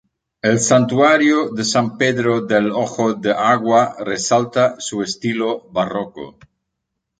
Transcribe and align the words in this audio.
El 0.41 0.57
Santuario 0.59 1.49
de 1.51 1.63
San 1.63 1.95
Pedro 1.99 2.41
del 2.47 2.71
Ojo 2.71 3.13
de 3.13 3.33
Agua 3.33 3.97
resalta 3.99 4.79
su 4.79 5.03
estilo 5.03 5.69
barroco. 5.69 6.39